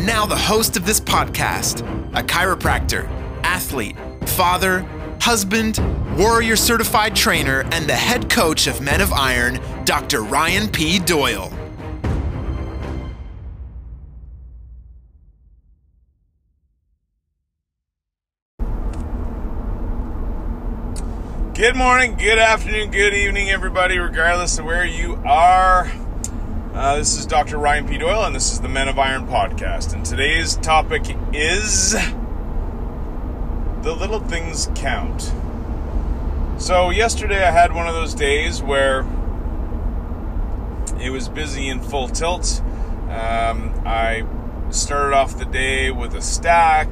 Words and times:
And 0.00 0.06
now, 0.06 0.24
the 0.24 0.34
host 0.34 0.78
of 0.78 0.86
this 0.86 0.98
podcast, 0.98 1.80
a 2.18 2.22
chiropractor, 2.22 3.06
athlete, 3.44 3.96
father, 4.28 4.80
husband, 5.20 5.78
warrior 6.16 6.56
certified 6.56 7.14
trainer, 7.14 7.66
and 7.70 7.86
the 7.86 7.92
head 7.92 8.30
coach 8.30 8.66
of 8.66 8.80
Men 8.80 9.02
of 9.02 9.12
Iron, 9.12 9.60
Dr. 9.84 10.22
Ryan 10.22 10.70
P. 10.70 11.00
Doyle. 11.00 11.52
Good 21.52 21.76
morning, 21.76 22.14
good 22.14 22.38
afternoon, 22.38 22.90
good 22.90 23.12
evening, 23.12 23.50
everybody, 23.50 23.98
regardless 23.98 24.58
of 24.58 24.64
where 24.64 24.86
you 24.86 25.16
are. 25.26 25.92
Uh, 26.72 26.96
this 26.96 27.18
is 27.18 27.26
Dr. 27.26 27.58
Ryan 27.58 27.88
P. 27.88 27.98
Doyle, 27.98 28.24
and 28.24 28.34
this 28.34 28.52
is 28.52 28.60
the 28.60 28.68
Men 28.68 28.86
of 28.86 28.96
Iron 28.96 29.26
podcast. 29.26 29.92
And 29.92 30.06
today's 30.06 30.54
topic 30.54 31.02
is 31.32 31.92
the 33.82 33.92
little 33.92 34.20
things 34.20 34.70
count. 34.76 35.32
So, 36.58 36.90
yesterday 36.90 37.44
I 37.44 37.50
had 37.50 37.74
one 37.74 37.88
of 37.88 37.94
those 37.94 38.14
days 38.14 38.62
where 38.62 39.00
it 41.00 41.10
was 41.10 41.28
busy 41.28 41.68
in 41.68 41.80
full 41.80 42.06
tilt. 42.06 42.62
Um, 43.08 43.74
I 43.84 44.24
started 44.70 45.16
off 45.16 45.36
the 45.36 45.46
day 45.46 45.90
with 45.90 46.14
a 46.14 46.22
stack. 46.22 46.86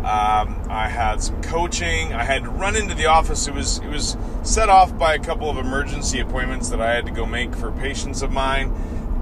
Um, 0.00 0.60
I 0.68 0.88
had 0.88 1.22
some 1.22 1.40
coaching. 1.40 2.12
I 2.12 2.24
had 2.24 2.42
to 2.44 2.50
run 2.50 2.74
into 2.74 2.96
the 2.96 3.06
office. 3.06 3.46
It 3.46 3.54
was 3.54 3.78
it 3.78 3.88
was 3.88 4.16
set 4.42 4.68
off 4.68 4.98
by 4.98 5.14
a 5.14 5.18
couple 5.20 5.48
of 5.48 5.56
emergency 5.56 6.18
appointments 6.18 6.70
that 6.70 6.80
I 6.80 6.92
had 6.94 7.06
to 7.06 7.12
go 7.12 7.26
make 7.26 7.54
for 7.54 7.70
patients 7.70 8.22
of 8.22 8.32
mine, 8.32 8.72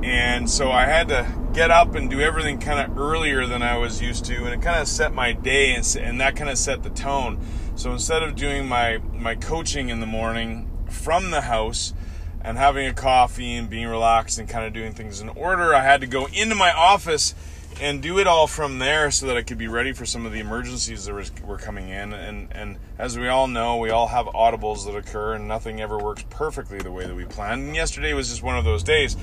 and 0.02 0.48
so 0.48 0.70
I 0.70 0.84
had 0.84 1.08
to 1.08 1.27
get 1.52 1.70
up 1.70 1.94
and 1.94 2.08
do 2.08 2.20
everything 2.20 2.58
kind 2.58 2.80
of 2.80 2.98
earlier 2.98 3.46
than 3.46 3.62
I 3.62 3.77
was 3.77 4.00
used 4.00 4.24
to, 4.27 4.36
and 4.44 4.48
it 4.48 4.62
kind 4.62 4.80
of 4.80 4.88
set 4.88 5.12
my 5.12 5.32
day 5.32 5.74
and, 5.74 5.96
and 6.00 6.20
that 6.20 6.36
kind 6.36 6.50
of 6.50 6.58
set 6.58 6.82
the 6.82 6.90
tone. 6.90 7.40
So 7.74 7.92
instead 7.92 8.22
of 8.22 8.34
doing 8.34 8.66
my 8.66 8.98
my 9.12 9.34
coaching 9.34 9.88
in 9.88 10.00
the 10.00 10.06
morning 10.06 10.70
from 10.88 11.30
the 11.30 11.42
house 11.42 11.94
and 12.40 12.56
having 12.56 12.86
a 12.86 12.94
coffee 12.94 13.55
and 13.55 13.68
being 13.68 13.86
relaxed 13.88 14.38
and 14.38 14.48
kind 14.48 14.66
of 14.66 14.72
doing 14.72 14.94
things 14.94 15.20
in 15.20 15.28
order, 15.30 15.74
I 15.74 15.82
had 15.82 16.00
to 16.00 16.06
go 16.06 16.27
into 16.27 16.55
my 16.55 16.72
office 16.72 17.34
and 17.80 18.02
do 18.02 18.18
it 18.18 18.27
all 18.27 18.46
from 18.46 18.78
there 18.78 19.10
so 19.10 19.27
that 19.27 19.36
I 19.36 19.42
could 19.42 19.58
be 19.58 19.68
ready 19.68 19.92
for 19.92 20.05
some 20.05 20.27
of 20.27 20.33
the 20.33 20.40
emergencies 20.40 21.05
that 21.05 21.14
was, 21.14 21.30
were 21.42 21.58
coming 21.58 21.88
in. 21.88 22.12
And, 22.12 22.48
and 22.50 22.78
as 22.98 23.16
we 23.16 23.28
all 23.28 23.46
know, 23.46 23.77
we 23.77 23.90
all 23.90 24.08
have 24.08 24.27
audibles 24.27 24.84
that 24.86 24.96
occur, 24.96 25.34
and 25.34 25.46
nothing 25.46 25.80
ever 25.80 25.98
works 25.98 26.24
perfectly 26.28 26.78
the 26.78 26.90
way 26.90 27.06
that 27.06 27.14
we 27.14 27.24
planned. 27.24 27.66
And 27.66 27.77
yesterday 27.77 28.14
was 28.14 28.30
just 28.30 28.42
one 28.42 28.56
of 28.56 28.64
those 28.64 28.83
days. 28.83 29.16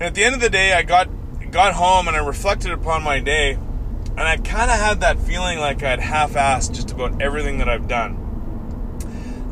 And 0.00 0.06
at 0.06 0.14
the 0.14 0.24
end 0.24 0.34
of 0.34 0.40
the 0.40 0.48
day, 0.48 0.72
I 0.72 0.80
got 0.80 1.10
got 1.50 1.74
home 1.74 2.08
and 2.08 2.16
I 2.16 2.20
reflected 2.20 2.72
upon 2.72 3.02
my 3.02 3.20
day, 3.20 3.52
and 3.52 4.20
I 4.20 4.38
kind 4.38 4.70
of 4.70 4.78
had 4.78 5.00
that 5.00 5.18
feeling 5.18 5.58
like 5.58 5.82
I'd 5.82 6.00
half-assed 6.00 6.72
just 6.72 6.92
about 6.92 7.20
everything 7.20 7.58
that 7.58 7.68
I've 7.68 7.86
done. 7.86 8.16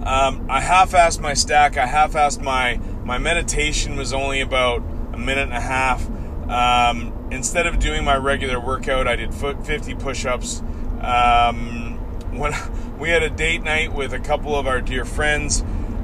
Um, 0.06 0.46
I 0.48 0.62
half-assed 0.62 1.20
my 1.20 1.34
stack. 1.34 1.76
I 1.76 1.84
half-assed 1.84 2.40
my 2.40 2.80
my 3.04 3.18
meditation 3.18 3.96
was 3.96 4.14
only 4.14 4.40
about 4.40 4.78
a 5.12 5.18
minute 5.18 5.48
and 5.48 5.52
a 5.52 5.60
half. 5.60 6.08
Um, 6.48 7.12
instead 7.30 7.66
of 7.66 7.78
doing 7.78 8.02
my 8.02 8.16
regular 8.16 8.58
workout, 8.58 9.06
I 9.06 9.16
did 9.16 9.34
50 9.34 9.96
push 9.96 10.24
ups. 10.24 10.62
Um, 11.02 11.98
when 12.38 12.54
we 12.98 13.10
had 13.10 13.22
a 13.22 13.28
date 13.28 13.62
night 13.62 13.92
with 13.92 14.14
a 14.14 14.18
couple 14.18 14.56
of 14.56 14.66
our 14.66 14.80
dear 14.80 15.04
friends, 15.04 15.62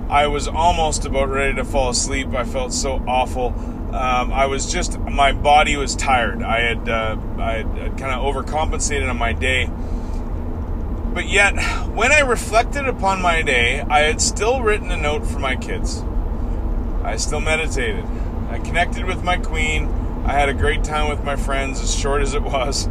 I 0.09 0.27
was 0.27 0.49
almost 0.49 1.07
about 1.07 1.29
ready 1.29 1.55
to 1.57 1.65
fall 1.65 1.91
asleep. 1.91 2.35
I 2.35 2.45
felt 2.45 2.73
so 2.73 3.03
awful. 3.07 3.55
Um, 3.95 4.33
I 4.33 4.47
was 4.47 4.71
just, 4.71 4.99
my 4.99 5.33
body 5.33 5.77
was 5.77 5.95
tired. 5.95 6.43
I 6.43 6.61
had, 6.61 6.89
uh, 6.89 7.17
I 7.39 7.53
had 7.53 7.99
kind 7.99 8.13
of 8.13 8.35
overcompensated 8.35 9.09
on 9.09 9.17
my 9.17 9.33
day. 9.33 9.71
But 11.15 11.29
yet, 11.29 11.53
when 11.89 12.11
I 12.11 12.21
reflected 12.21 12.89
upon 12.89 13.23
my 13.23 13.43
day, 13.43 13.81
I 13.81 14.01
had 14.01 14.21
still 14.21 14.63
written 14.63 14.91
a 14.91 14.97
note 14.97 15.25
for 15.25 15.39
my 15.39 15.55
kids. 15.55 16.03
I 17.05 17.17
still 17.17 17.41
meditated. 17.41 18.05
I 18.51 18.59
connected 18.59 19.05
with 19.05 19.23
my 19.23 19.37
queen. 19.37 19.89
I 20.27 20.33
had 20.33 20.49
a 20.49 20.55
great 20.55 20.83
time 20.83 21.09
with 21.09 21.23
my 21.23 21.37
friends, 21.37 21.81
as 21.81 21.95
short 21.95 22.23
as 22.23 22.35
it 22.35 22.43
was. 22.43 22.87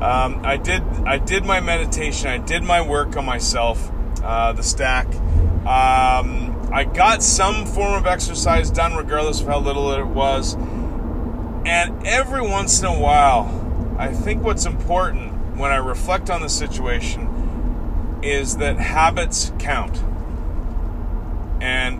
Um, 0.00 0.40
I 0.44 0.56
did 0.56 0.82
I 1.04 1.18
did 1.18 1.44
my 1.44 1.60
meditation. 1.60 2.28
I 2.28 2.38
did 2.38 2.62
my 2.62 2.80
work 2.80 3.16
on 3.16 3.24
myself, 3.24 3.90
uh, 4.22 4.52
the 4.52 4.62
stack. 4.62 5.06
Um, 5.66 6.45
I 6.76 6.84
got 6.84 7.22
some 7.22 7.64
form 7.64 7.94
of 7.94 8.06
exercise 8.06 8.68
done, 8.70 8.96
regardless 8.96 9.40
of 9.40 9.46
how 9.46 9.60
little 9.60 9.92
it 9.92 10.06
was. 10.06 10.56
And 11.64 12.06
every 12.06 12.42
once 12.42 12.80
in 12.80 12.84
a 12.84 13.00
while, 13.00 13.96
I 13.98 14.12
think 14.12 14.42
what's 14.42 14.66
important 14.66 15.56
when 15.56 15.72
I 15.72 15.76
reflect 15.76 16.28
on 16.28 16.42
the 16.42 16.50
situation 16.50 18.20
is 18.22 18.58
that 18.58 18.76
habits 18.76 19.52
count. 19.58 19.96
And 21.62 21.98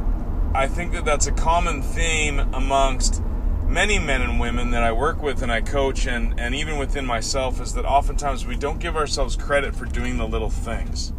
I 0.55 0.69
think 0.69 0.93
that 0.93 1.07
that's 1.07 1.27
a 1.27 1.33
common 1.33 1.81
theme 1.81 2.41
amongst 2.53 3.23
many 3.67 3.99
men 3.99 4.21
and 4.21 4.39
women 4.39 4.73
that 4.73 4.83
I 4.83 4.93
work 4.93 5.23
with 5.23 5.41
and 5.43 5.51
I 5.51 5.63
coach, 5.63 6.07
and, 6.07 6.39
and 6.39 6.55
even 6.55 6.77
within 6.77 7.07
myself, 7.07 7.63
is 7.63 7.73
that 7.73 7.87
oftentimes 7.87 8.45
we 8.45 8.57
don't 8.57 8.79
give 8.79 8.95
ourselves 8.95 9.37
credit 9.37 9.75
for 9.75 9.87
doing 9.87 10.19
the 10.19 10.29
little 10.29 10.51
things. 10.51 11.15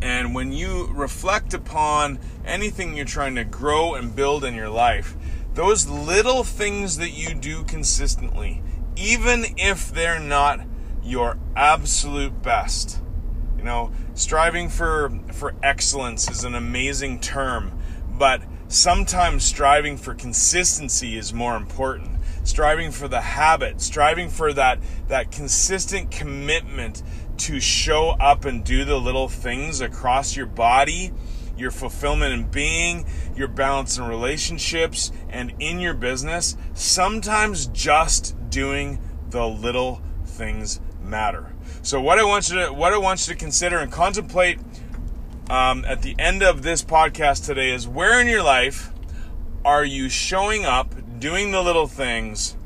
And 0.00 0.34
when 0.34 0.52
you 0.52 0.88
reflect 0.92 1.54
upon 1.54 2.18
anything 2.44 2.96
you're 2.96 3.04
trying 3.04 3.34
to 3.34 3.44
grow 3.44 3.94
and 3.94 4.14
build 4.14 4.44
in 4.44 4.54
your 4.54 4.68
life, 4.68 5.16
those 5.54 5.88
little 5.88 6.44
things 6.44 6.98
that 6.98 7.10
you 7.10 7.34
do 7.34 7.64
consistently, 7.64 8.62
even 8.96 9.44
if 9.56 9.90
they're 9.92 10.20
not 10.20 10.60
your 11.02 11.36
absolute 11.56 12.42
best, 12.42 13.00
you 13.56 13.64
know, 13.64 13.90
striving 14.14 14.68
for 14.68 15.10
for 15.32 15.54
excellence 15.62 16.30
is 16.30 16.44
an 16.44 16.54
amazing 16.54 17.18
term, 17.18 17.76
but 18.08 18.42
sometimes 18.68 19.44
striving 19.44 19.96
for 19.96 20.14
consistency 20.14 21.16
is 21.16 21.32
more 21.32 21.56
important. 21.56 22.10
Striving 22.44 22.92
for 22.92 23.08
the 23.08 23.20
habit 23.20 23.80
striving 23.80 24.30
for 24.30 24.52
that 24.54 24.78
that 25.08 25.30
consistent 25.30 26.10
commitment 26.10 27.02
to 27.36 27.60
show 27.60 28.10
up 28.20 28.46
and 28.46 28.64
do 28.64 28.84
the 28.84 28.98
little 28.98 29.28
things 29.28 29.80
across 29.80 30.34
your 30.34 30.46
body 30.46 31.12
your 31.58 31.70
fulfillment 31.70 32.32
in 32.32 32.44
being 32.44 33.04
your 33.36 33.48
balance 33.48 33.98
in 33.98 34.04
relationships 34.04 35.12
and 35.28 35.52
in 35.58 35.80
your 35.80 35.94
business. 35.94 36.56
Sometimes 36.74 37.66
just 37.66 38.36
doing 38.48 39.00
the 39.30 39.46
little 39.46 40.00
things 40.24 40.80
matter. 41.02 41.52
So 41.82 42.00
what 42.00 42.18
i 42.18 42.24
want 42.24 42.48
you 42.50 42.56
to 42.56 42.72
what 42.72 42.92
i 42.92 42.98
want 42.98 43.26
you 43.26 43.34
to 43.34 43.38
consider 43.38 43.78
and 43.78 43.90
contemplate 43.90 44.58
um, 45.50 45.84
at 45.86 46.02
the 46.02 46.14
end 46.18 46.42
of 46.42 46.62
this 46.62 46.82
podcast 46.82 47.46
today 47.46 47.70
is 47.70 47.88
where 47.88 48.20
in 48.20 48.26
your 48.26 48.42
life 48.42 48.90
are 49.64 49.84
you 49.84 50.08
showing 50.08 50.64
up, 50.64 50.94
doing 51.18 51.50
the 51.50 51.62
little 51.62 51.86
things, 51.86 52.56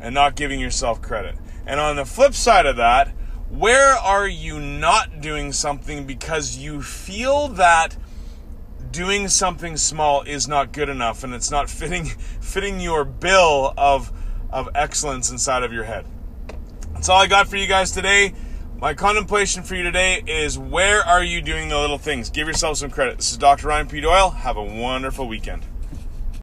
and 0.00 0.14
not 0.14 0.36
giving 0.36 0.60
yourself 0.60 1.00
credit? 1.00 1.36
And 1.66 1.80
on 1.80 1.96
the 1.96 2.04
flip 2.04 2.34
side 2.34 2.66
of 2.66 2.76
that, 2.76 3.08
where 3.48 3.94
are 3.94 4.28
you 4.28 4.58
not 4.58 5.20
doing 5.20 5.52
something 5.52 6.06
because 6.06 6.56
you 6.56 6.82
feel 6.82 7.48
that 7.48 7.96
doing 8.90 9.28
something 9.28 9.76
small 9.76 10.22
is 10.22 10.46
not 10.46 10.72
good 10.72 10.88
enough 10.88 11.24
and 11.24 11.34
it's 11.34 11.50
not 11.50 11.68
fitting 11.70 12.04
fitting 12.04 12.80
your 12.80 13.04
bill 13.04 13.72
of 13.76 14.12
of 14.50 14.68
excellence 14.74 15.30
inside 15.30 15.62
of 15.62 15.72
your 15.72 15.84
head. 15.84 16.04
That's 16.92 17.08
all 17.08 17.20
I 17.20 17.26
got 17.26 17.48
for 17.48 17.56
you 17.56 17.66
guys 17.66 17.90
today. 17.90 18.34
My 18.82 18.94
contemplation 18.94 19.62
for 19.62 19.76
you 19.76 19.84
today 19.84 20.24
is 20.26 20.58
where 20.58 21.02
are 21.02 21.22
you 21.22 21.40
doing 21.40 21.68
the 21.68 21.78
little 21.78 21.98
things? 21.98 22.30
Give 22.30 22.48
yourself 22.48 22.78
some 22.78 22.90
credit. 22.90 23.18
This 23.18 23.30
is 23.30 23.36
Dr. 23.38 23.68
Ryan 23.68 23.86
P. 23.86 24.00
Doyle. 24.00 24.30
Have 24.30 24.56
a 24.56 24.64
wonderful 24.64 25.28
weekend. 25.28 25.64